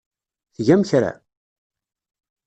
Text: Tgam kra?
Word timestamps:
Tgam 0.55 0.81
kra? 0.89 1.11